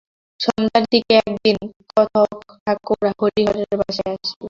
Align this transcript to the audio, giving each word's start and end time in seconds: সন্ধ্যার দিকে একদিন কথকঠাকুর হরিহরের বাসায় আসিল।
সন্ধ্যার 0.39 0.83
দিকে 0.91 1.13
একদিন 1.21 1.57
কথকঠাকুর 1.89 3.03
হরিহরের 3.19 3.71
বাসায় 3.79 4.13
আসিল। 4.15 4.31